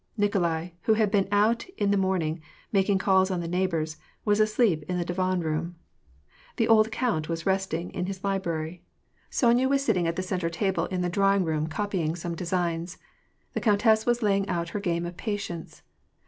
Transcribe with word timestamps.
Nikolai, 0.17 0.69
who 0.85 0.95
had 0.95 1.11
been 1.11 1.27
out 1.31 1.67
in 1.77 1.91
the 1.91 1.95
morning, 1.95 2.41
making 2.71 2.97
calls 2.97 3.29
on 3.29 3.39
the 3.39 3.47
neighbors, 3.47 3.97
was 4.25 4.39
asleep 4.39 4.81
in 4.89 4.97
the 4.97 5.05
divan 5.05 5.41
room. 5.41 5.75
The 6.55 6.67
old 6.67 6.91
count 6.91 7.29
was 7.29 7.45
resting 7.45 7.91
in 7.91 8.07
his 8.07 8.23
library. 8.23 8.81
* 9.01 9.31
Reaumur. 9.31 9.43
WAR 9.43 9.51
AND 9.51 9.57
PEACE. 9.59 9.61
288 9.61 9.61
Sonya 9.61 9.69
was 9.69 9.85
sitting 9.85 10.07
at 10.07 10.15
the 10.15 10.27
centre 10.27 10.49
table 10.49 10.85
in 10.87 11.01
the 11.01 11.15
drawing 11.15 11.43
room 11.45 11.67
copying 11.67 12.15
some 12.15 12.33
designs. 12.33 12.97
The 13.53 13.61
countess 13.61 14.07
was 14.07 14.23
laying 14.23 14.49
out 14.49 14.69
her 14.69 14.79
game 14.79 15.05
of 15.05 15.17
patience. 15.17 15.83